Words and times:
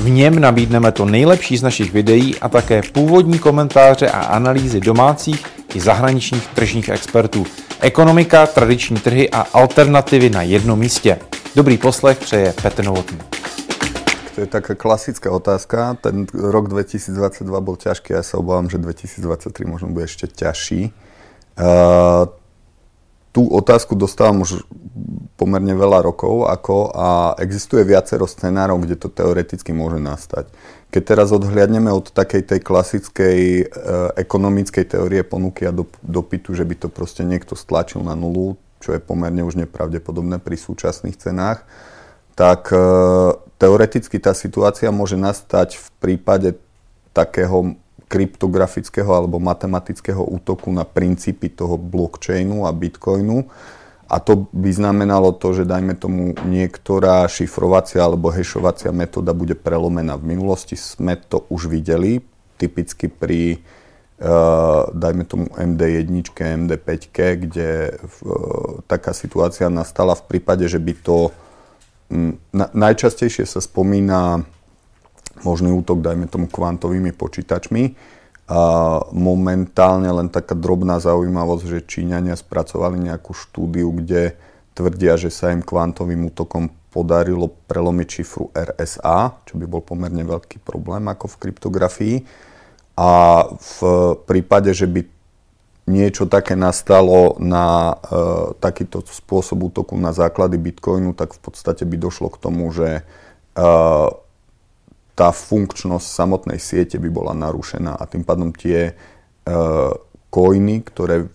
V 0.00 0.10
něm 0.10 0.38
nabídneme 0.38 0.92
to 0.92 1.04
nejlepší 1.04 1.56
z 1.56 1.62
našich 1.62 1.92
videí 1.92 2.38
a 2.40 2.48
také 2.48 2.82
původní 2.92 3.38
komentáře 3.38 4.10
a 4.10 4.20
analýzy 4.20 4.80
domácích 4.80 5.46
i 5.74 5.80
zahraničních 5.80 6.46
tržních 6.46 6.88
expertů. 6.88 7.46
Ekonomika, 7.80 8.46
tradiční 8.46 8.96
trhy 8.96 9.30
a 9.30 9.40
alternativy 9.52 10.30
na 10.30 10.42
jednom 10.42 10.78
místě. 10.78 11.18
Dobrý 11.56 11.78
poslech 11.78 12.18
přeje 12.18 12.54
Petr 12.62 12.84
Novotný. 12.84 13.18
To 14.34 14.40
je 14.40 14.46
taká 14.46 14.74
klasická 14.74 15.30
otázka. 15.30 15.94
Ten 16.00 16.26
rok 16.32 16.68
2022 16.68 17.60
bol 17.60 17.76
ťažký, 17.76 18.16
ja 18.16 18.24
sa 18.24 18.40
obávam, 18.40 18.72
že 18.72 18.80
2023 18.80 19.68
možno 19.68 19.92
bude 19.92 20.08
ešte 20.08 20.32
ťažší. 20.32 20.96
Uh, 21.60 22.24
tú 23.36 23.52
otázku 23.52 23.94
dostávam 23.94 24.48
už 24.48 24.64
pomerne 25.40 25.72
veľa 25.72 26.04
rokov 26.04 26.44
ako 26.44 26.92
a 26.92 27.32
existuje 27.40 27.80
viacero 27.88 28.28
scenárov, 28.28 28.84
kde 28.84 29.00
to 29.00 29.08
teoreticky 29.08 29.72
môže 29.72 29.96
nastať. 29.96 30.52
Keď 30.92 31.02
teraz 31.08 31.32
odhliadneme 31.32 31.88
od 31.88 32.12
takej 32.12 32.44
tej 32.44 32.60
klasickej 32.60 33.38
e, 33.40 33.64
ekonomickej 34.20 34.84
teórie 34.84 35.24
ponuky 35.24 35.64
a 35.64 35.72
dopytu, 36.04 36.52
že 36.52 36.68
by 36.68 36.74
to 36.76 36.88
proste 36.92 37.24
niekto 37.24 37.56
stlačil 37.56 38.04
na 38.04 38.12
nulu, 38.12 38.60
čo 38.84 38.92
je 38.92 39.00
pomerne 39.00 39.40
už 39.40 39.56
nepravdepodobné 39.64 40.44
pri 40.44 40.60
súčasných 40.60 41.16
cenách, 41.16 41.64
tak 42.36 42.68
e, 42.68 42.76
teoreticky 43.56 44.20
tá 44.20 44.36
situácia 44.36 44.92
môže 44.92 45.16
nastať 45.16 45.80
v 45.80 45.86
prípade 46.04 46.60
takého 47.16 47.80
kryptografického 48.10 49.06
alebo 49.14 49.38
matematického 49.38 50.20
útoku 50.20 50.74
na 50.74 50.82
princípy 50.82 51.46
toho 51.46 51.78
blockchainu 51.78 52.66
a 52.66 52.74
bitcoinu. 52.74 53.46
A 54.10 54.18
to 54.18 54.50
by 54.50 54.74
znamenalo 54.74 55.30
to, 55.30 55.54
že 55.54 55.70
dajme 55.70 55.94
tomu 55.94 56.34
niektorá 56.42 57.30
šifrovacia 57.30 58.02
alebo 58.02 58.34
hešovacia 58.34 58.90
metóda 58.90 59.30
bude 59.30 59.54
prelomená. 59.54 60.18
V 60.18 60.34
minulosti 60.34 60.74
sme 60.74 61.14
to 61.14 61.46
už 61.46 61.70
videli, 61.70 62.18
typicky 62.58 63.06
pri 63.06 63.62
uh, 64.18 64.90
dajme 64.90 65.22
tomu 65.30 65.46
MD1, 65.54 66.26
MD5, 66.34 66.88
kde 67.46 67.94
uh, 67.94 68.82
taká 68.90 69.14
situácia 69.14 69.70
nastala 69.70 70.18
v 70.18 70.26
prípade, 70.26 70.66
že 70.66 70.82
by 70.82 70.92
to 71.06 71.30
um, 72.10 72.34
na, 72.50 72.66
najčastejšie 72.74 73.46
sa 73.46 73.62
spomína 73.62 74.42
možný 75.46 75.70
útok, 75.70 76.02
dajme 76.02 76.26
tomu 76.26 76.50
kvantovými 76.50 77.14
počítačmi. 77.14 77.82
Momentálne 79.14 80.10
len 80.10 80.26
taká 80.26 80.58
drobná 80.58 80.98
zaujímavosť, 80.98 81.64
že 81.70 81.86
Číňania 81.86 82.34
spracovali 82.34 82.98
nejakú 82.98 83.30
štúdiu, 83.30 83.94
kde 83.94 84.34
tvrdia, 84.74 85.14
že 85.14 85.30
sa 85.30 85.54
im 85.54 85.62
kvantovým 85.62 86.34
útokom 86.34 86.74
podarilo 86.90 87.54
prelomiť 87.70 88.08
šifru 88.10 88.50
RSA, 88.50 89.46
čo 89.46 89.54
by 89.54 89.64
bol 89.70 89.78
pomerne 89.78 90.26
veľký 90.26 90.58
problém 90.66 91.06
ako 91.06 91.30
v 91.30 91.38
kryptografii. 91.46 92.16
A 92.98 93.10
v 93.54 93.78
prípade, 94.26 94.74
že 94.74 94.90
by 94.90 95.06
niečo 95.86 96.26
také 96.26 96.58
nastalo 96.58 97.38
na 97.38 97.94
e, 97.94 98.54
takýto 98.58 99.06
spôsob 99.06 99.70
útoku 99.70 99.94
na 99.94 100.10
základy 100.10 100.58
Bitcoinu, 100.58 101.14
tak 101.14 101.38
v 101.38 101.40
podstate 101.40 101.86
by 101.86 101.96
došlo 101.98 102.30
k 102.30 102.40
tomu, 102.42 102.70
že 102.74 103.00
e, 103.00 103.02
tá 105.14 105.34
funkčnosť 105.34 106.06
samotnej 106.06 106.58
siete 106.58 106.96
by 106.96 107.08
bola 107.12 107.32
narušená 107.36 107.96
a 107.96 108.04
tým 108.08 108.24
pádom 108.24 108.54
tie 108.54 108.94
coiny, 110.30 110.86
ktoré 110.86 111.28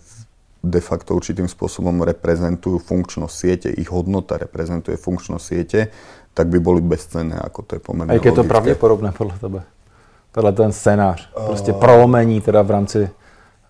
de 0.66 0.80
facto 0.82 1.14
určitým 1.14 1.46
spôsobom 1.46 2.02
reprezentujú 2.02 2.82
funkčnosť 2.82 3.34
siete, 3.34 3.68
ich 3.70 3.86
hodnota 3.86 4.34
reprezentuje 4.34 4.98
funkčnosť 4.98 5.44
siete, 5.44 5.80
tak 6.34 6.50
by 6.50 6.58
boli 6.58 6.82
bezcenné, 6.82 7.38
ako 7.38 7.60
to 7.62 7.70
je 7.78 7.80
pomerne 7.80 8.10
A 8.10 8.18
je 8.18 8.32
to 8.32 8.44
pravděpodobné 8.44 9.12
podle 9.12 9.38
tebe? 9.38 9.62
Tohle 10.32 10.52
ten 10.52 10.72
scénář, 10.72 11.30
prostě 11.46 11.72
prolomení 11.72 12.40
teda 12.40 12.62
v 12.62 12.70
rámci 12.70 13.08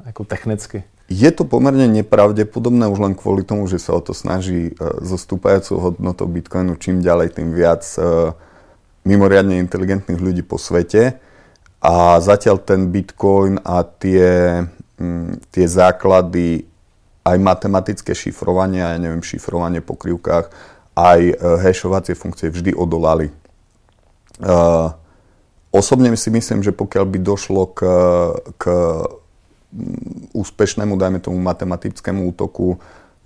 jako 0.07 0.25
technicky. 0.25 0.85
Je 1.07 1.31
to 1.31 1.47
pomerne 1.47 1.87
nepravdepodobné 1.87 2.91
už 2.91 2.99
len 2.99 3.15
kvôli 3.15 3.47
tomu, 3.47 3.71
že 3.71 3.79
sa 3.79 3.95
o 3.95 4.03
to 4.03 4.11
snaží 4.11 4.75
uh, 4.75 4.99
zostúpajúcou 5.07 5.79
hodnotou 5.79 6.27
Bitcoinu 6.27 6.75
čím 6.75 6.99
ďalej, 6.99 7.39
tým 7.39 7.55
viac 7.55 7.87
uh, 7.95 8.35
mimoriadne 9.07 9.63
inteligentných 9.63 10.19
ľudí 10.19 10.43
po 10.43 10.59
svete 10.59 11.23
a 11.79 12.19
zatiaľ 12.19 12.59
ten 12.67 12.91
Bitcoin 12.91 13.63
a 13.63 13.87
tie, 13.87 14.61
mm, 14.99 15.55
tie 15.55 15.67
základy 15.71 16.67
aj 17.23 17.37
matematické 17.39 18.15
šifrovanie, 18.15 18.83
ja 18.83 18.99
neviem, 18.99 19.23
šifrovanie 19.23 19.79
po 19.79 19.95
krivkách, 19.95 20.51
aj 20.99 21.21
e, 21.23 21.35
hashovacie 21.63 22.19
funkcie 22.19 22.51
vždy 22.51 22.75
odolali. 22.75 23.31
Uh, 24.37 24.93
osobne 25.73 26.13
si 26.13 26.29
myslím, 26.29 26.61
že 26.61 26.69
pokiaľ 26.69 27.09
by 27.09 27.19
došlo 27.25 27.73
k, 27.73 27.81
k 28.61 28.65
mm, 29.73 30.37
úspešnému, 30.37 30.93
dajme 30.93 31.25
tomu 31.25 31.41
matematickému 31.41 32.29
útoku 32.37 32.77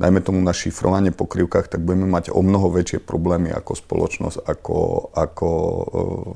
dajme 0.01 0.25
tomu 0.25 0.41
na 0.41 0.57
šifrovanie 0.57 1.13
po 1.13 1.29
krivkách, 1.29 1.69
tak 1.69 1.85
budeme 1.85 2.09
mať 2.09 2.33
o 2.33 2.41
mnoho 2.41 2.73
väčšie 2.73 3.05
problémy 3.05 3.53
ako 3.53 3.77
spoločnosť, 3.77 4.49
ako, 4.49 4.77
ako 5.13 5.49
uh, 5.53 6.33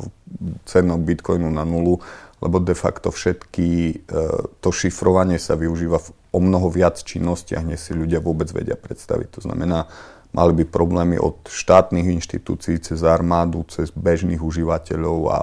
cenok 0.68 1.00
Bitcoinu 1.00 1.48
na 1.48 1.64
nulu, 1.64 1.96
lebo 2.44 2.60
de 2.60 2.76
facto 2.76 3.08
všetky, 3.08 3.68
uh, 4.12 4.52
to 4.60 4.68
šifrovanie 4.68 5.40
sa 5.40 5.56
využíva 5.56 5.96
v 5.96 6.12
o 6.34 6.42
mnoho 6.42 6.66
viac 6.66 6.98
činnostiach, 6.98 7.62
než 7.62 7.78
si 7.78 7.92
ľudia 7.94 8.18
vôbec 8.18 8.50
vedia 8.50 8.74
predstaviť. 8.74 9.38
To 9.38 9.40
znamená, 9.46 9.86
mali 10.34 10.52
by 10.58 10.66
problémy 10.66 11.14
od 11.14 11.46
štátnych 11.46 12.10
inštitúcií 12.10 12.82
cez 12.82 13.06
armádu, 13.06 13.62
cez 13.70 13.94
bežných 13.94 14.42
užívateľov 14.42 15.18
a 15.30 15.38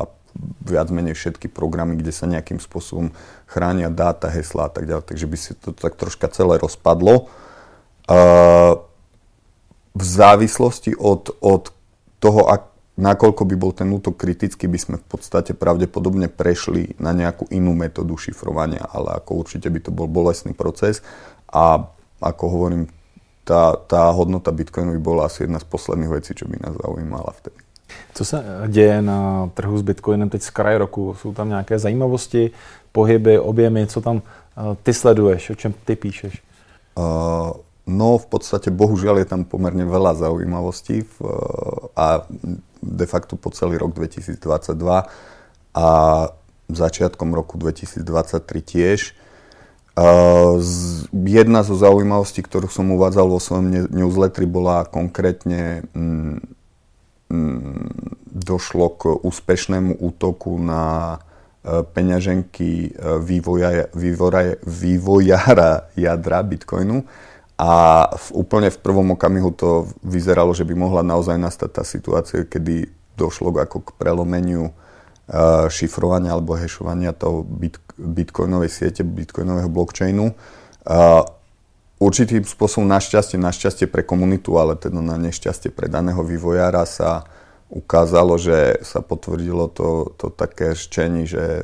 viac 0.67 0.91
menej 0.91 1.15
všetky 1.15 1.47
programy, 1.47 1.95
kde 1.95 2.11
sa 2.11 2.27
nejakým 2.27 2.59
spôsobom 2.59 3.15
chránia 3.47 3.87
dáta, 3.87 4.27
hesla 4.27 4.67
a 4.67 4.71
tak 4.71 4.83
ďalej. 4.83 5.07
Takže 5.07 5.25
by 5.31 5.37
si 5.39 5.51
to 5.55 5.71
tak 5.71 5.95
troška 5.95 6.27
celé 6.27 6.59
rozpadlo 6.59 7.31
v 9.91 10.03
závislosti 10.03 10.95
od, 10.95 11.35
od 11.39 11.71
toho, 12.19 12.41
ak, 12.47 12.61
nakoľko 12.97 13.43
by 13.45 13.55
bol 13.55 13.71
ten 13.71 13.89
útok 13.91 14.17
kritický, 14.19 14.67
by 14.67 14.79
sme 14.79 14.95
v 14.99 15.05
podstate 15.07 15.53
pravdepodobne 15.53 16.27
prešli 16.27 16.95
na 16.99 17.11
nejakú 17.11 17.47
inú 17.51 17.75
metódu 17.75 18.15
šifrovania, 18.17 18.83
ale 18.91 19.15
ako 19.19 19.31
určite 19.45 19.67
by 19.67 19.79
to 19.79 19.91
bol 19.91 20.07
bolestný 20.07 20.53
proces 20.53 21.03
a 21.51 21.87
ako 22.21 22.43
hovorím, 22.47 22.87
tá, 23.43 23.73
tá 23.89 24.13
hodnota 24.13 24.53
Bitcoinu 24.53 24.93
by 24.95 25.01
bola 25.01 25.25
asi 25.25 25.49
jedna 25.49 25.57
z 25.57 25.65
posledných 25.65 26.13
vecí, 26.13 26.37
čo 26.37 26.45
by 26.45 26.61
nás 26.61 26.77
zaujímala 26.77 27.33
vtedy. 27.33 27.57
Co 28.13 28.25
se 28.25 28.45
děje 28.67 29.01
na 29.01 29.49
trhu 29.53 29.77
s 29.77 29.81
Bitcoinem 29.81 30.29
teď 30.29 30.41
z 30.41 30.49
kraje 30.49 30.77
roku? 30.77 31.15
Jsou 31.19 31.33
tam 31.33 31.49
nějaké 31.49 31.79
zajímavosti, 31.79 32.51
pohyby, 32.91 33.39
objemy, 33.39 33.87
co 33.87 34.01
tam 34.01 34.21
eh, 34.21 34.61
ty 34.83 34.93
sleduješ, 34.93 35.49
o 35.49 35.55
čem 35.55 35.73
ty 35.85 35.95
píšeš? 35.95 36.43
Uh, 36.95 37.51
No 37.91 38.15
v 38.15 38.25
podstate 38.31 38.71
bohužiaľ 38.71 39.19
je 39.21 39.27
tam 39.27 39.43
pomerne 39.43 39.83
veľa 39.83 40.15
zaujímavostí 40.15 41.03
v, 41.03 41.15
a 41.99 42.23
de 42.79 43.05
facto 43.05 43.35
po 43.35 43.51
celý 43.51 43.75
rok 43.75 43.91
2022 43.91 44.39
a 45.75 45.87
začiatkom 46.71 47.35
roku 47.35 47.59
2023 47.59 48.01
tiež. 48.63 48.99
Uh, 49.91 50.63
jedna 51.11 51.67
zo 51.67 51.75
zaujímavostí, 51.75 52.39
ktorú 52.47 52.71
som 52.71 52.95
uvádzal 52.95 53.27
vo 53.27 53.43
svojom 53.43 53.91
newsletteri, 53.91 54.47
bola 54.47 54.87
konkrétne 54.87 55.83
mm, 55.91 56.37
mm, 57.27 57.91
došlo 58.31 58.87
k 58.95 59.11
úspešnému 59.19 59.99
útoku 59.99 60.55
na 60.63 61.19
uh, 61.19 61.83
peňaženky 61.83 62.95
vývoja, 63.19 63.91
vývoja, 63.91 64.55
vývojára 64.63 65.91
jadra 65.99 66.39
Bitcoinu. 66.39 67.03
A 67.61 67.71
v, 68.17 68.41
úplne 68.41 68.73
v 68.73 68.81
prvom 68.81 69.13
okamihu 69.13 69.53
to 69.53 69.85
vyzeralo, 70.01 70.49
že 70.57 70.65
by 70.65 70.73
mohla 70.73 71.05
naozaj 71.05 71.37
nastať 71.37 71.69
tá 71.69 71.83
situácia, 71.85 72.41
kedy 72.49 72.89
došlo 73.13 73.53
ako 73.53 73.85
k 73.85 73.89
prelomeniu 74.01 74.73
uh, 74.73 75.69
šifrovania 75.69 76.33
alebo 76.33 76.57
hešovania 76.57 77.13
toho 77.13 77.45
bit, 77.45 77.77
bitcoinovej 78.01 78.71
siete, 78.73 79.05
bitcoinového 79.05 79.69
blockchainu. 79.69 80.33
Uh, 80.81 81.21
určitým 82.01 82.41
spôsobom 82.41 82.89
našťastie, 82.89 83.37
našťastie 83.37 83.85
pre 83.85 84.01
komunitu, 84.01 84.57
ale 84.57 84.73
teda 84.73 84.97
na 84.97 85.21
nešťastie 85.21 85.69
pre 85.69 85.85
daného 85.85 86.25
vývojára 86.25 86.81
sa 86.89 87.29
ukázalo, 87.69 88.41
že 88.41 88.81
sa 88.81 89.05
potvrdilo 89.05 89.69
to, 89.69 90.17
to 90.17 90.33
také 90.33 90.73
rčení, 90.73 91.29
že 91.29 91.63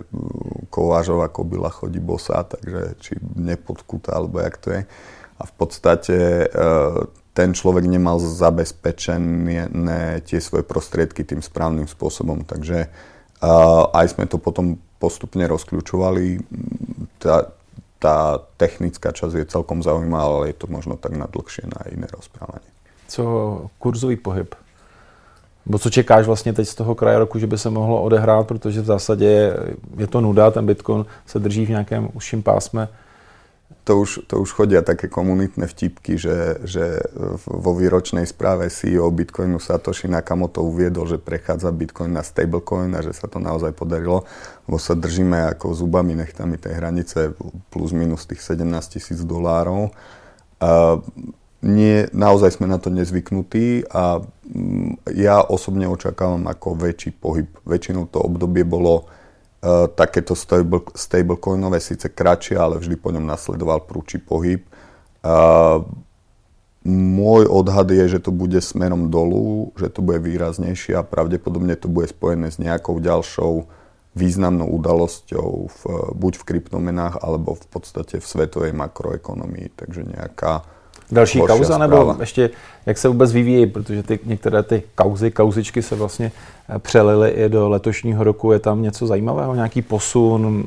ako 0.69 0.93
vážová 0.93 1.27
kobila 1.27 1.73
chodí 1.73 1.97
bosa, 1.97 2.45
takže 2.45 2.95
či 3.01 3.17
nepodkúta, 3.33 4.13
alebo 4.13 4.39
jak 4.39 4.55
to 4.61 4.77
je. 4.77 4.81
A 5.37 5.43
v 5.45 5.53
podstate 5.53 6.17
e, 6.17 6.47
ten 7.37 7.53
človek 7.53 7.85
nemal 7.85 8.17
zabezpečené 8.17 9.69
tie 10.25 10.39
svoje 10.41 10.65
prostriedky 10.65 11.21
tým 11.21 11.45
správnym 11.45 11.85
spôsobom. 11.85 12.41
Takže 12.41 12.89
aj 13.93 14.17
sme 14.17 14.25
to 14.25 14.41
potom 14.41 14.81
postupne 14.97 15.45
rozkľúčovali. 15.45 16.41
Tá, 17.21 17.53
tá 18.01 18.41
technická 18.57 19.13
časť 19.13 19.37
je 19.37 19.53
celkom 19.53 19.85
zaujímavá, 19.85 20.41
ale 20.41 20.49
je 20.49 20.57
to 20.57 20.67
možno 20.73 20.97
tak 20.97 21.13
na 21.13 21.29
dlhšie, 21.29 21.69
na 21.69 21.85
iné 21.93 22.09
rozprávanie. 22.09 22.65
Co 23.07 23.23
kurzový 23.77 24.17
pohyb? 24.17 24.55
Bo 25.65 25.79
co 25.79 25.89
čekáš 25.89 26.25
vlastně 26.25 26.53
teď 26.53 26.67
z 26.67 26.75
toho 26.75 26.95
kraje 26.95 27.19
roku, 27.19 27.39
že 27.39 27.47
by 27.47 27.57
se 27.57 27.69
mohlo 27.69 28.01
odehrát, 28.01 28.47
protože 28.47 28.81
v 28.81 28.85
zásadě 28.85 29.53
je 29.97 30.07
to 30.07 30.21
nuda, 30.21 30.51
ten 30.51 30.65
Bitcoin 30.65 31.05
se 31.25 31.39
drží 31.39 31.65
v 31.65 31.69
nějakém 31.69 32.09
užším 32.13 32.43
pásme 32.43 32.87
to 33.87 34.03
už, 34.03 34.27
to 34.27 34.43
už 34.43 34.51
chodia 34.51 34.83
také 34.83 35.07
komunitné 35.07 35.63
vtipky, 35.63 36.19
že, 36.19 36.59
že 36.67 36.99
vo 37.47 37.71
výročnej 37.71 38.27
správe 38.27 38.67
CEO 38.67 39.07
Bitcoinu 39.15 39.63
Satoshi 39.63 40.11
Nakamoto 40.11 40.59
uviedol, 40.59 41.07
že 41.07 41.15
prechádza 41.15 41.71
Bitcoin 41.71 42.11
na 42.11 42.19
stablecoin 42.19 42.91
a 42.91 42.99
že 42.99 43.15
sa 43.15 43.31
to 43.31 43.39
naozaj 43.39 43.71
podarilo, 43.71 44.27
lebo 44.67 44.75
sa 44.75 44.91
držíme 44.91 45.55
ako 45.55 45.71
zubami 45.71 46.19
nechtami 46.19 46.59
tej 46.59 46.75
hranice 46.75 47.31
plus 47.71 47.95
minus 47.95 48.27
tých 48.27 48.43
17 48.43 48.67
tisíc 48.91 49.23
dolárov. 49.23 49.95
Nie, 51.57 52.11
naozaj 52.13 52.59
sme 52.59 52.67
na 52.69 52.77
to 52.77 52.93
nezvyknutí 52.93 53.89
a 53.89 54.21
mm, 54.21 55.09
ja 55.17 55.41
osobne 55.41 55.89
očakávam 55.89 56.45
ako 56.45 56.77
väčší 56.77 57.17
pohyb. 57.17 57.49
Väčšinou 57.65 58.05
to 58.05 58.21
obdobie 58.21 58.61
bolo 58.61 59.09
takéto 59.95 60.35
stable, 60.37 60.85
stablecoinové 60.95 61.81
síce 61.81 62.07
kratšie, 62.07 62.55
ale 62.55 62.79
vždy 62.79 62.95
po 62.95 63.11
ňom 63.11 63.25
nasledoval 63.25 63.83
prúči 63.83 64.21
pohyb. 64.21 64.63
Uh, 65.25 65.83
môj 66.87 67.51
odhad 67.51 67.91
je, 67.91 68.15
že 68.15 68.23
to 68.23 68.31
bude 68.31 68.55
smerom 68.63 69.11
dolu, 69.11 69.75
že 69.75 69.91
to 69.91 69.99
bude 69.99 70.23
výraznejšie 70.23 70.95
a 70.95 71.03
pravdepodobne 71.03 71.75
to 71.75 71.91
bude 71.91 72.07
spojené 72.07 72.47
s 72.47 72.61
nejakou 72.63 73.03
ďalšou 73.03 73.67
významnou 74.17 74.65
udalosťou 74.71 75.49
v, 75.69 75.81
buď 76.17 76.33
v 76.41 76.47
kryptomenách, 76.47 77.21
alebo 77.21 77.53
v 77.53 77.65
podstate 77.69 78.17
v 78.17 78.25
svetovej 78.25 78.73
makroekonomii. 78.73 79.77
Takže 79.77 80.01
nejaká 80.09 80.65
Další 81.11 81.39
kauza, 81.39 81.73
zpráva. 81.73 81.87
nebo 81.87 82.15
ještě 82.19 82.49
jak 82.85 82.97
se 82.97 83.07
vůbec 83.07 83.31
vyvíjí, 83.31 83.65
protože 83.65 84.03
ty, 84.03 84.19
některé 84.25 84.63
ty 84.63 84.83
kauzy, 84.95 85.31
kauzičky 85.31 85.81
se 85.81 85.95
vlastně 85.95 86.31
eh, 86.69 86.79
přelily 86.79 87.29
i 87.29 87.49
do 87.49 87.69
letošního 87.69 88.23
roku. 88.23 88.51
Je 88.51 88.59
tam 88.59 88.81
něco 88.81 89.07
zajímavého, 89.07 89.55
nějaký 89.55 89.81
posun? 89.81 90.65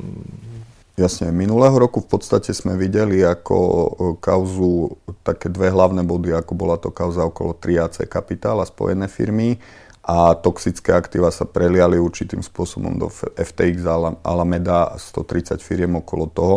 Jasne, 1.01 1.33
minulého 1.33 1.79
roku 1.79 2.05
v 2.05 2.13
podstate 2.13 2.53
sme 2.53 2.77
videli 2.77 3.25
ako 3.25 3.57
eh, 3.57 3.89
kauzu 4.21 5.01
také 5.25 5.49
dve 5.49 5.73
hlavné 5.73 6.05
body, 6.05 6.37
ako 6.37 6.53
bola 6.53 6.77
to 6.77 6.93
kauza 6.93 7.25
okolo 7.25 7.57
3AC 7.57 8.05
Capital 8.05 8.61
a 8.61 8.69
spojené 8.69 9.09
firmy 9.09 9.57
a 10.05 10.35
toxické 10.37 10.93
aktíva 10.93 11.33
sa 11.33 11.45
preliali 11.49 11.97
určitým 11.97 12.45
spôsobom 12.45 12.97
do 13.01 13.09
FTX 13.37 13.85
Alameda 14.25 14.97
130 14.97 15.61
firiem 15.61 15.97
okolo 15.97 16.25
toho 16.29 16.57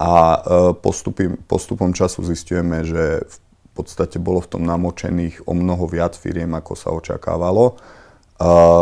a 0.00 0.12
e, 0.12 0.38
postupy, 0.80 1.36
postupom 1.44 1.92
času 1.92 2.24
zistujeme, 2.24 2.80
že 2.88 3.20
v 3.28 3.36
podstate 3.76 4.16
bolo 4.16 4.40
v 4.40 4.56
tom 4.56 4.62
namočených 4.64 5.44
o 5.44 5.52
mnoho 5.52 5.84
viac 5.84 6.16
firiem, 6.16 6.56
ako 6.56 6.72
sa 6.72 6.88
očakávalo. 6.90 7.76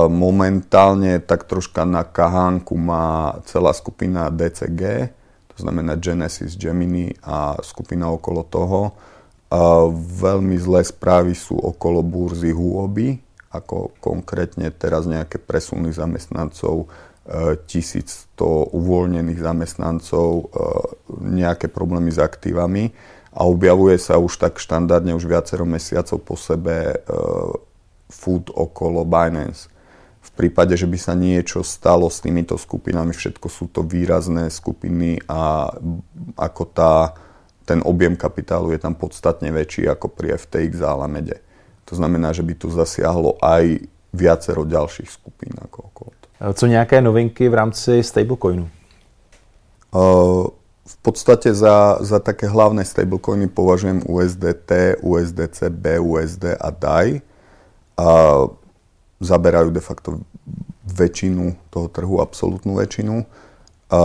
Momentálne 0.07 1.19
tak 1.19 1.51
troška 1.51 1.83
na 1.83 2.07
kahánku 2.07 2.79
má 2.79 3.43
celá 3.43 3.75
skupina 3.75 4.31
DCG, 4.31 5.11
to 5.51 5.57
znamená 5.59 5.99
Genesis, 5.99 6.55
Gemini 6.55 7.11
a 7.27 7.59
skupina 7.67 8.07
okolo 8.07 8.47
toho. 8.47 8.95
Veľmi 10.23 10.55
zlé 10.63 10.87
správy 10.87 11.35
sú 11.35 11.59
okolo 11.59 12.07
burzy 12.07 12.55
Huobi, 12.55 13.19
ako 13.51 13.99
konkrétne 13.99 14.71
teraz 14.71 15.11
nejaké 15.11 15.43
presuny 15.43 15.91
zamestnancov 15.91 16.87
1100 17.29 18.73
uvoľnených 18.73 19.41
zamestnancov, 19.45 20.31
e, 20.33 20.45
nejaké 21.29 21.69
problémy 21.69 22.09
s 22.09 22.17
aktívami 22.17 22.89
a 23.37 23.45
objavuje 23.45 24.01
sa 24.01 24.17
už 24.17 24.41
tak 24.41 24.57
štandardne 24.57 25.13
už 25.13 25.29
viacero 25.29 25.69
mesiacov 25.69 26.19
po 26.25 26.35
sebe 26.41 26.97
e, 26.97 26.97
food 28.09 28.49
okolo 28.49 29.05
Binance. 29.05 29.69
V 30.25 30.31
prípade, 30.35 30.73
že 30.77 30.89
by 30.89 30.99
sa 30.99 31.13
niečo 31.13 31.61
stalo 31.61 32.09
s 32.09 32.25
týmito 32.25 32.57
skupinami, 32.57 33.13
všetko 33.13 33.47
sú 33.53 33.69
to 33.69 33.85
výrazné 33.85 34.49
skupiny 34.49 35.21
a 35.29 35.73
ako 36.37 36.63
tá, 36.73 37.13
ten 37.69 37.85
objem 37.85 38.17
kapitálu 38.17 38.73
je 38.73 38.81
tam 38.81 38.97
podstatne 38.97 39.53
väčší 39.53 39.85
ako 39.89 40.09
pri 40.09 40.41
FTX 40.41 40.81
a 40.81 40.97
Alamede. 40.97 41.45
To 41.89 41.97
znamená, 41.97 42.37
že 42.37 42.45
by 42.45 42.55
tu 42.57 42.69
zasiahlo 42.69 43.41
aj 43.41 43.85
viacero 44.13 44.65
ďalších 44.65 45.09
skupín. 45.09 45.58
Co 46.39 46.67
nějaké 46.67 47.01
novinky 47.01 47.49
v 47.49 47.55
rámci 47.55 48.03
stablecoinu? 48.03 48.71
Uh, 49.95 50.47
v 50.87 50.97
podstate 51.03 51.55
za, 51.55 51.99
za 52.01 52.19
také 52.19 52.49
hlavné 52.49 52.85
stablecoiny 52.85 53.49
považujem 53.49 54.03
USDT, 54.07 55.03
USDC, 55.03 55.69
BUSD 55.69 56.45
a 56.61 56.71
DAI. 56.71 57.21
A 57.99 58.09
zaberajú 59.19 59.75
de 59.75 59.83
facto 59.83 60.23
väčšinu 60.87 61.59
toho 61.69 61.91
trhu, 61.91 62.23
absolútnu 62.23 62.79
väčšinu. 62.79 63.27
A 63.91 64.01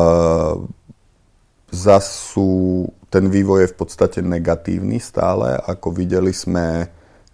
zas 1.70 2.34
sú, 2.34 2.90
ten 3.14 3.30
vývoj 3.30 3.66
je 3.66 3.72
v 3.72 3.78
podstate 3.78 4.20
negatívny 4.26 4.98
stále. 4.98 5.56
Ako 5.70 5.94
videli 5.94 6.34
sme, 6.34 6.90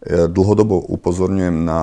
Dlhodobo 0.08 0.80
upozorňujem 0.80 1.68
na, 1.68 1.82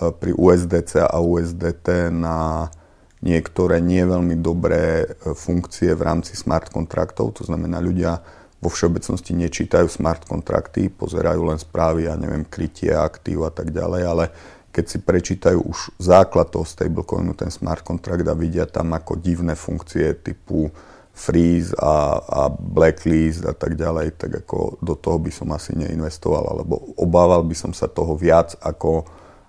e, 0.00 0.08
pri 0.16 0.32
USDC 0.32 1.04
a 1.04 1.20
USDT 1.20 2.08
na 2.08 2.72
niektoré 3.20 3.84
nie 3.84 4.00
veľmi 4.08 4.40
dobré 4.40 5.04
e, 5.04 5.36
funkcie 5.36 5.92
v 5.92 6.00
rámci 6.00 6.32
smart 6.32 6.72
kontraktov, 6.72 7.36
to 7.36 7.44
znamená 7.44 7.76
ľudia 7.84 8.24
vo 8.58 8.72
všeobecnosti 8.72 9.36
nečítajú 9.36 9.84
smart 9.84 10.24
kontrakty, 10.24 10.88
pozerajú 10.88 11.44
len 11.44 11.60
správy, 11.60 12.08
ja 12.08 12.16
neviem, 12.16 12.42
krytie 12.48 12.90
aktív 12.90 13.44
a 13.44 13.52
tak 13.52 13.70
ďalej, 13.70 14.02
ale 14.02 14.24
keď 14.72 14.84
si 14.88 14.98
prečítajú 15.04 15.58
už 15.60 15.78
základ 16.00 16.48
toho 16.48 16.64
stablecoinu, 16.64 17.36
ten 17.36 17.52
smart 17.52 17.84
kontrakt 17.84 18.24
a 18.24 18.34
vidia 18.34 18.64
tam 18.64 18.96
ako 18.96 19.20
divné 19.20 19.54
funkcie 19.54 20.16
typu 20.16 20.72
freeze 21.18 21.74
a, 21.74 22.22
a 22.22 22.40
blacklist 22.48 23.42
a 23.42 23.50
tak 23.50 23.74
ďalej, 23.74 24.14
tak 24.14 24.46
ako 24.46 24.78
do 24.78 24.94
toho 24.94 25.18
by 25.18 25.34
som 25.34 25.50
asi 25.50 25.74
neinvestoval, 25.74 26.54
alebo 26.54 26.94
obával 26.94 27.42
by 27.42 27.58
som 27.58 27.74
sa 27.74 27.90
toho 27.90 28.14
viac 28.14 28.54
ako, 28.62 29.02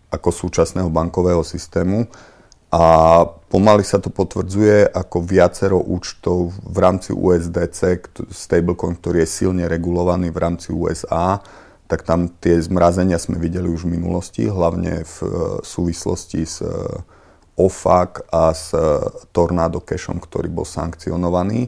ako 0.10 0.30
súčasného 0.34 0.90
bankového 0.90 1.46
systému. 1.46 2.10
A 2.70 2.86
pomaly 3.50 3.86
sa 3.86 4.02
to 4.02 4.10
potvrdzuje 4.10 4.94
ako 4.94 5.26
viacero 5.26 5.78
účtov 5.78 6.54
v 6.58 6.78
rámci 6.78 7.14
USDC, 7.14 8.10
stablecoin, 8.30 8.98
ktorý 8.98 9.26
je 9.26 9.30
silne 9.30 9.66
regulovaný 9.70 10.34
v 10.34 10.42
rámci 10.42 10.74
USA, 10.74 11.42
tak 11.90 12.06
tam 12.06 12.30
tie 12.38 12.62
zmrazenia 12.62 13.18
sme 13.18 13.42
videli 13.42 13.66
už 13.66 13.90
v 13.90 13.98
minulosti, 13.98 14.46
hlavne 14.46 15.02
v 15.06 15.18
súvislosti 15.66 16.46
s 16.46 16.62
OFAC 17.60 18.32
a 18.32 18.56
s 18.56 18.72
e, 18.72 18.80
Tornado 19.36 19.84
Cashom, 19.84 20.24
ktorý 20.24 20.48
bol 20.48 20.64
sankcionovaný. 20.64 21.68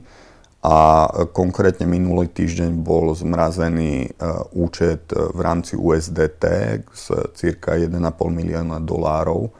A 0.61 1.09
konkrétne 1.33 1.89
minulý 1.89 2.29
týždeň 2.31 2.71
bol 2.79 3.11
zmrazený 3.11 4.07
e, 4.07 4.09
účet 4.55 5.11
v 5.11 5.39
rámci 5.43 5.75
USDT 5.75 6.43
z 6.87 7.05
cirka 7.35 7.75
1,5 7.75 7.91
milióna 8.31 8.79
dolárov. 8.79 9.51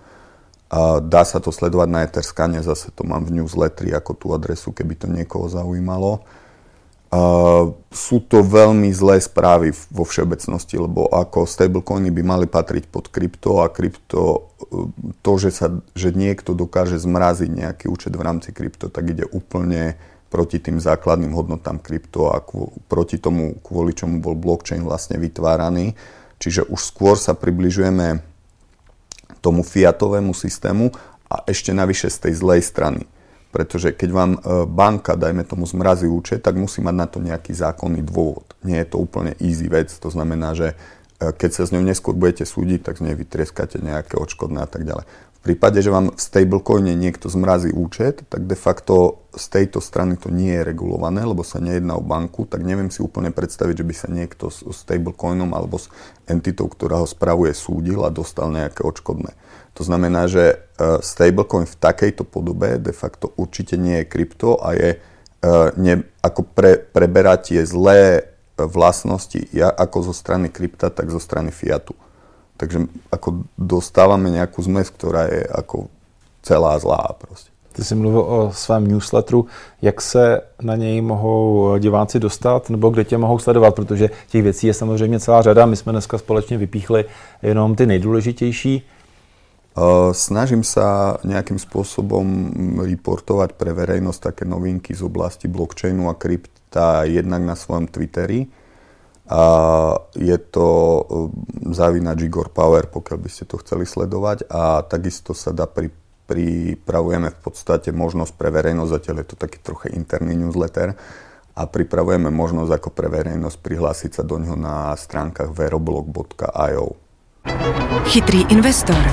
Dá 1.03 1.27
sa 1.27 1.43
to 1.43 1.51
sledovať 1.51 1.89
na 1.91 2.07
Etherscane, 2.07 2.63
zase 2.63 2.95
to 2.95 3.03
mám 3.03 3.27
v 3.27 3.43
newsletteri 3.43 3.91
ako 3.91 4.15
tú 4.15 4.31
adresu, 4.31 4.71
keby 4.71 4.95
to 4.95 5.11
niekoho 5.11 5.51
zaujímalo. 5.51 6.23
Uh, 7.11 7.75
sú 7.91 8.23
to 8.23 8.39
veľmi 8.39 8.87
zlé 8.95 9.19
správy 9.19 9.75
vo 9.91 10.07
všeobecnosti, 10.07 10.79
lebo 10.79 11.11
ako 11.11 11.43
stablecoiny 11.43 12.07
by 12.07 12.23
mali 12.23 12.47
patriť 12.47 12.87
pod 12.87 13.11
krypto 13.11 13.59
a 13.59 13.67
krypto, 13.67 14.47
uh, 14.71 14.87
to, 15.19 15.31
že, 15.35 15.51
sa, 15.51 15.67
že 15.91 16.15
niekto 16.15 16.55
dokáže 16.55 16.95
zmraziť 16.95 17.51
nejaký 17.51 17.85
účet 17.91 18.15
v 18.15 18.23
rámci 18.23 18.55
krypto, 18.55 18.87
tak 18.87 19.11
ide 19.11 19.27
úplne 19.27 19.99
proti 20.31 20.63
tým 20.63 20.79
základným 20.79 21.35
hodnotám 21.35 21.83
krypto 21.83 22.31
a 22.31 22.39
kvo, 22.39 22.71
proti 22.87 23.19
tomu, 23.19 23.59
kvôli 23.59 23.91
čomu 23.91 24.23
bol 24.23 24.39
blockchain 24.39 24.79
vlastne 24.79 25.19
vytváraný. 25.19 25.99
Čiže 26.39 26.71
už 26.71 26.79
skôr 26.79 27.19
sa 27.19 27.35
približujeme 27.35 28.23
tomu 29.43 29.67
fiatovému 29.67 30.31
systému 30.31 30.95
a 31.27 31.43
ešte 31.43 31.75
navyše 31.75 32.07
z 32.07 32.31
tej 32.31 32.33
zlej 32.39 32.63
strany 32.63 33.03
pretože 33.51 33.91
keď 33.91 34.09
vám 34.09 34.31
e, 34.35 34.39
banka, 34.65 35.19
dajme 35.19 35.43
tomu, 35.43 35.67
zmrazí 35.67 36.07
účet, 36.07 36.39
tak 36.39 36.55
musí 36.55 36.79
mať 36.79 36.95
na 36.95 37.07
to 37.07 37.19
nejaký 37.19 37.51
zákonný 37.51 38.01
dôvod. 38.01 38.47
Nie 38.63 38.81
je 38.81 38.95
to 38.95 38.97
úplne 39.03 39.35
easy 39.43 39.67
vec, 39.67 39.91
to 39.91 40.07
znamená, 40.07 40.55
že 40.55 40.73
e, 41.19 41.29
keď 41.35 41.51
sa 41.51 41.63
s 41.67 41.73
ňou 41.75 41.83
neskôr 41.83 42.15
budete 42.15 42.47
súdiť, 42.47 42.87
tak 42.87 42.97
z 42.97 43.11
nej 43.11 43.15
vytrieskate 43.19 43.83
nejaké 43.83 44.15
odškodné 44.15 44.63
a 44.63 44.69
tak 44.71 44.87
ďalej. 44.87 45.03
V 45.41 45.49
prípade, 45.49 45.81
že 45.81 45.89
vám 45.89 46.13
v 46.13 46.21
stablecoine 46.21 46.93
niekto 46.93 47.25
zmrazí 47.25 47.73
účet, 47.73 48.21
tak 48.29 48.45
de 48.45 48.53
facto 48.53 49.25
z 49.33 49.45
tejto 49.49 49.81
strany 49.81 50.13
to 50.13 50.29
nie 50.29 50.53
je 50.53 50.61
regulované, 50.61 51.25
lebo 51.25 51.41
sa 51.41 51.57
nejedná 51.57 51.97
o 51.97 52.05
banku, 52.05 52.45
tak 52.45 52.61
neviem 52.61 52.93
si 52.93 53.01
úplne 53.01 53.33
predstaviť, 53.33 53.81
že 53.81 53.87
by 53.89 53.95
sa 53.97 54.07
niekto 54.13 54.53
s 54.53 54.61
stablecoinom 54.61 55.49
alebo 55.57 55.81
s 55.81 55.89
entitou, 56.29 56.69
ktorá 56.69 57.01
ho 57.01 57.09
spravuje, 57.09 57.57
súdil 57.57 58.05
a 58.05 58.13
dostal 58.13 58.53
nejaké 58.53 58.85
odškodné. 58.85 59.33
To 59.73 59.81
znamená, 59.81 60.29
že 60.29 60.61
e, 60.77 61.01
stablecoin 61.01 61.65
v 61.65 61.79
takejto 61.89 62.21
podobe 62.21 62.77
de 62.77 62.93
facto 62.93 63.33
určite 63.33 63.81
nie 63.81 64.05
je 64.05 64.11
krypto 64.13 64.61
a 64.61 64.77
je 64.77 64.89
e, 64.93 64.97
ne, 65.73 66.05
ako 66.21 66.45
pre, 66.53 66.77
preberať 66.77 67.57
je 67.57 67.65
zlé 67.65 68.29
vlastnosti 68.61 69.41
ja, 69.57 69.73
ako 69.73 70.11
zo 70.11 70.13
strany 70.13 70.53
krypta, 70.53 70.93
tak 70.93 71.09
zo 71.09 71.17
strany 71.17 71.49
fiatu. 71.49 71.97
Takže 72.61 72.85
ako 73.09 73.49
dostávame 73.57 74.29
nejakú 74.29 74.61
zmes, 74.61 74.93
ktorá 74.93 75.25
je 75.25 75.49
ako 75.49 75.89
celá 76.45 76.77
zlá 76.77 77.17
prostě. 77.17 77.49
Ty 77.73 77.83
jsi 77.83 77.95
mluvil 77.95 78.21
o 78.21 78.51
svém 78.53 78.87
newsletteru. 78.87 79.45
Jak 79.81 80.01
se 80.01 80.41
na 80.61 80.75
něj 80.75 81.01
mohou 81.01 81.77
diváci 81.79 82.19
dostat, 82.19 82.69
nebo 82.69 82.89
kde 82.89 83.03
tě 83.03 83.17
mohou 83.17 83.39
sledovat, 83.39 83.75
protože 83.75 84.09
těch 84.29 84.43
věcí 84.43 84.67
je 84.67 84.73
samozřejmě 84.73 85.19
celá 85.19 85.41
řada. 85.41 85.65
My 85.65 85.75
jsme 85.75 85.91
dneska 85.91 86.17
společně 86.17 86.57
vypíchli 86.57 87.05
jenom 87.41 87.75
ty 87.75 87.85
nejdůležitější. 87.85 88.85
Snažím 90.11 90.67
sa 90.67 91.15
nejakým 91.23 91.55
spôsobom 91.55 92.27
reportovať 92.83 93.55
pre 93.55 93.71
verejnosť 93.71 94.19
také 94.19 94.43
novinky 94.43 94.91
z 94.91 94.99
oblasti 94.99 95.47
blockchainu 95.47 96.11
a 96.11 96.13
krypta 96.13 97.07
jednak 97.07 97.39
na 97.39 97.55
svojom 97.55 97.87
Twitteri, 97.87 98.51
a 99.29 99.43
je 100.17 100.37
to 100.37 100.67
um, 100.67 101.31
zavinač 101.71 102.25
Igor 102.25 102.49
Power, 102.49 102.89
pokiaľ 102.89 103.17
by 103.21 103.29
ste 103.29 103.45
to 103.45 103.61
chceli 103.61 103.85
sledovať. 103.85 104.49
A 104.49 104.81
takisto 104.83 105.31
sa 105.37 105.53
dá 105.53 105.69
pri, 105.69 105.93
pripravujeme 106.27 107.29
v 107.31 107.39
podstate 107.39 107.93
možnosť 107.93 108.33
pre 108.35 108.49
verejnosť, 108.49 108.91
zatiaľ 108.91 109.15
je 109.21 109.27
to 109.31 109.35
taký 109.37 109.57
trochu 109.61 109.93
interný 109.93 110.35
newsletter, 110.35 110.97
a 111.51 111.67
pripravujeme 111.67 112.31
možnosť 112.31 112.71
ako 112.79 112.89
pre 112.95 113.11
verejnosť 113.11 113.57
prihlásiť 113.59 114.11
sa 114.15 114.23
do 114.23 114.39
ňoho 114.39 114.55
na 114.55 114.95
stránkach 114.95 115.51
veroblog.io. 115.51 116.95
Chytrý 118.07 118.47
investor 118.49 119.03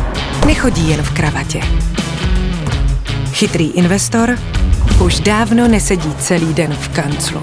nechodí 0.47 0.91
jen 0.91 1.03
v 1.03 1.11
kravatě. 1.15 1.61
Chytrý 3.33 3.71
investor 3.75 4.39
už 5.05 5.21
dávno 5.21 5.69
nesedí 5.69 6.15
celý 6.19 6.55
den 6.55 6.75
v 6.75 6.87
kanclu 6.95 7.43